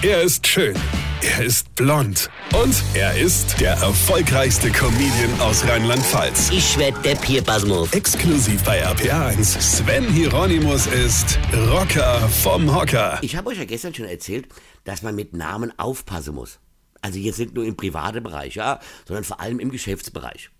Er 0.00 0.22
ist 0.22 0.46
schön. 0.46 0.76
Er 1.22 1.44
ist 1.44 1.74
blond. 1.74 2.30
Und 2.54 2.84
er 2.94 3.18
ist 3.18 3.60
der 3.60 3.72
erfolgreichste 3.72 4.70
Comedian 4.70 5.40
aus 5.40 5.66
Rheinland-Pfalz. 5.66 6.50
Ich 6.52 6.78
werd 6.78 7.04
der 7.04 7.16
Pierpasmus. 7.16 7.92
Exklusiv 7.92 8.62
bei 8.62 8.86
RPA1. 8.86 9.60
Sven 9.60 10.08
Hieronymus 10.08 10.86
ist 10.86 11.36
Rocker 11.52 12.28
vom 12.28 12.72
Hocker. 12.72 13.18
Ich 13.22 13.34
habe 13.34 13.50
euch 13.50 13.58
ja 13.58 13.64
gestern 13.64 13.92
schon 13.92 14.04
erzählt, 14.04 14.46
dass 14.84 15.02
man 15.02 15.16
mit 15.16 15.32
Namen 15.32 15.76
aufpassen 15.80 16.36
muss. 16.36 16.60
Also 17.02 17.18
jetzt 17.18 17.40
nicht 17.40 17.54
nur 17.54 17.64
im 17.64 17.76
privaten 17.76 18.22
Bereich, 18.22 18.54
ja, 18.54 18.78
sondern 19.04 19.24
vor 19.24 19.40
allem 19.40 19.58
im 19.58 19.72
Geschäftsbereich. 19.72 20.50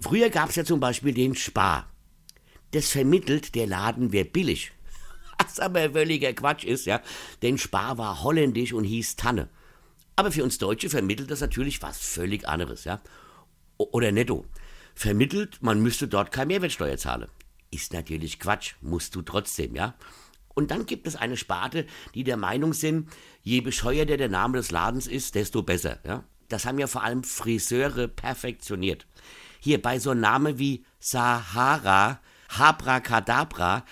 Früher 0.00 0.28
gab 0.28 0.48
es 0.48 0.56
ja 0.56 0.64
zum 0.64 0.80
Beispiel 0.80 1.14
den 1.14 1.36
Spar. 1.36 1.88
Das 2.72 2.88
vermittelt, 2.88 3.54
der 3.54 3.68
Laden 3.68 4.10
wäre 4.10 4.24
billig. 4.24 4.72
Was 5.52 5.60
aber 5.60 5.90
völliger 5.90 6.32
Quatsch 6.32 6.64
ist, 6.64 6.86
ja. 6.86 7.02
Denn 7.42 7.58
Spar 7.58 7.98
war 7.98 8.22
holländisch 8.22 8.72
und 8.72 8.84
hieß 8.84 9.16
Tanne. 9.16 9.50
Aber 10.16 10.32
für 10.32 10.44
uns 10.44 10.56
Deutsche 10.56 10.88
vermittelt 10.88 11.30
das 11.30 11.42
natürlich 11.42 11.82
was 11.82 11.98
völlig 11.98 12.48
anderes, 12.48 12.84
ja. 12.84 13.02
Oder 13.76 14.12
netto. 14.12 14.46
Vermittelt, 14.94 15.58
man 15.60 15.82
müsste 15.82 16.08
dort 16.08 16.32
keine 16.32 16.46
Mehrwertsteuer 16.46 16.96
zahlen. 16.96 17.28
Ist 17.70 17.92
natürlich 17.92 18.38
Quatsch, 18.38 18.76
musst 18.80 19.14
du 19.14 19.20
trotzdem, 19.20 19.74
ja. 19.76 19.94
Und 20.54 20.70
dann 20.70 20.86
gibt 20.86 21.06
es 21.06 21.16
eine 21.16 21.36
Sparte, 21.36 21.86
die 22.14 22.24
der 22.24 22.38
Meinung 22.38 22.72
sind, 22.72 23.10
je 23.42 23.60
bescheuerter 23.60 24.16
der 24.16 24.30
Name 24.30 24.56
des 24.56 24.70
Ladens 24.70 25.06
ist, 25.06 25.34
desto 25.34 25.62
besser, 25.62 25.98
ja. 26.06 26.24
Das 26.48 26.64
haben 26.64 26.78
ja 26.78 26.86
vor 26.86 27.02
allem 27.02 27.24
Friseure 27.24 28.08
perfektioniert. 28.08 29.06
Hier 29.60 29.82
bei 29.82 29.98
so 29.98 30.10
einem 30.10 30.20
Namen 30.20 30.58
wie 30.58 30.86
Sahara, 30.98 32.20
Habracadabra, 32.48 33.84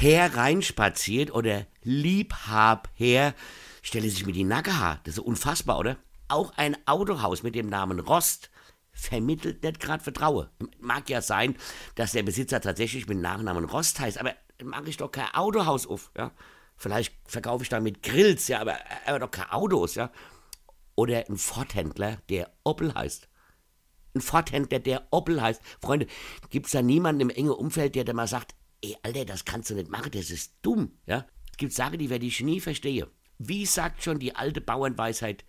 hereinspaziert 0.00 1.32
oder 1.32 1.66
Liebhab 1.82 2.88
her, 2.94 3.34
stelle 3.82 4.10
sich 4.10 4.26
mir 4.26 4.32
die 4.32 4.44
Nacke 4.44 4.78
haar. 4.78 5.00
Das 5.04 5.14
ist 5.14 5.24
unfassbar, 5.24 5.78
oder? 5.78 5.96
Auch 6.28 6.52
ein 6.56 6.76
Autohaus 6.86 7.42
mit 7.42 7.54
dem 7.54 7.68
Namen 7.68 8.00
Rost 8.00 8.50
vermittelt 8.92 9.62
nicht 9.62 9.80
gerade 9.80 10.02
Vertrauen. 10.02 10.48
Mag 10.80 11.08
ja 11.08 11.22
sein, 11.22 11.56
dass 11.94 12.12
der 12.12 12.22
Besitzer 12.22 12.60
tatsächlich 12.60 13.06
mit 13.08 13.18
Nachnamen 13.18 13.64
Rost 13.64 14.00
heißt, 14.00 14.18
aber 14.18 14.34
mache 14.62 14.88
ich 14.88 14.96
doch 14.96 15.10
kein 15.10 15.32
Autohaus 15.34 15.86
auf, 15.86 16.10
ja? 16.16 16.32
Vielleicht 16.78 17.14
verkaufe 17.24 17.62
ich 17.62 17.70
damit 17.70 18.02
Grills, 18.02 18.48
ja, 18.48 18.60
aber, 18.60 18.76
aber 19.06 19.18
doch 19.18 19.30
keine 19.30 19.52
Autos, 19.52 19.94
ja? 19.94 20.10
Oder 20.94 21.24
ein 21.28 21.36
Ford-Händler, 21.36 22.18
der 22.28 22.50
Opel 22.64 22.92
heißt 22.94 23.28
ein 24.16 24.20
Ford-Händler, 24.20 24.80
der 24.80 25.06
Opel 25.10 25.40
heißt. 25.40 25.62
Freunde, 25.80 26.06
gibt's 26.50 26.72
da 26.72 26.82
niemanden 26.82 27.20
im 27.20 27.30
engen 27.30 27.50
Umfeld, 27.50 27.94
der 27.94 28.04
da 28.04 28.12
mal 28.12 28.26
sagt, 28.26 28.54
ey, 28.86 28.96
Alter, 29.02 29.24
das 29.24 29.44
kannst 29.44 29.70
du 29.70 29.74
nicht 29.74 29.90
machen, 29.90 30.10
das 30.12 30.30
ist 30.30 30.54
dumm, 30.62 30.92
ja? 31.06 31.26
Es 31.50 31.56
gibt 31.56 31.72
Sachen, 31.72 31.98
die 31.98 32.10
werde 32.10 32.26
ich 32.26 32.40
nie 32.42 32.60
verstehe. 32.60 33.08
Wie 33.38 33.66
sagt 33.66 34.02
schon 34.02 34.18
die 34.18 34.34
alte 34.34 34.60
Bauernweisheit, 34.60 35.44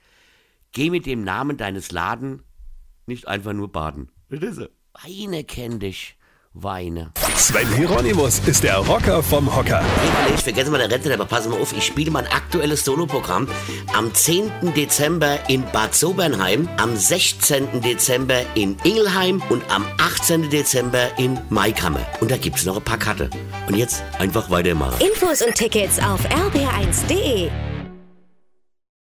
geh 0.71 0.89
mit 0.89 1.05
dem 1.05 1.23
Namen 1.23 1.57
deines 1.57 1.91
Laden 1.91 2.43
nicht 3.05 3.27
einfach 3.27 3.53
nur 3.53 3.71
baden. 3.71 4.11
Das 4.29 4.41
ist 4.41 4.57
er. 4.57 4.69
Weine 5.03 5.43
kenn 5.43 5.79
dich, 5.79 6.17
Weine. 6.63 7.11
Sven 7.35 7.71
Hieronymus 7.75 8.39
ist 8.47 8.63
der 8.63 8.77
Rocker 8.77 9.21
vom 9.21 9.55
Hocker. 9.55 9.79
Hey, 9.79 10.33
ich 10.35 10.41
vergesse 10.41 10.71
mal 10.71 10.79
der 10.79 10.89
Rente, 10.89 11.13
aber 11.13 11.25
pass 11.25 11.47
mal 11.47 11.59
auf, 11.61 11.71
ich 11.71 11.85
spiele 11.85 12.11
mein 12.11 12.25
aktuelles 12.27 12.83
Soloprogramm 12.83 13.47
am 13.95 14.13
10. 14.13 14.51
Dezember 14.75 15.37
in 15.47 15.63
Bad 15.71 15.93
Sobernheim, 15.93 16.67
am 16.77 16.95
16. 16.95 17.81
Dezember 17.81 18.41
in 18.55 18.75
Ingelheim 18.83 19.41
und 19.49 19.63
am 19.71 19.85
18. 19.99 20.49
Dezember 20.49 21.17
in 21.17 21.39
Maikammer. 21.49 22.05
Und 22.21 22.31
da 22.31 22.37
gibt's 22.37 22.65
noch 22.65 22.77
ein 22.77 22.83
paar 22.83 22.99
Karte. 22.99 23.29
Und 23.67 23.75
jetzt 23.75 24.03
einfach 24.19 24.49
weitermachen. 24.49 24.99
Infos 24.99 25.41
und 25.41 25.53
Tickets 25.55 25.99
auf 25.99 26.25
rb1.de. 26.29 27.66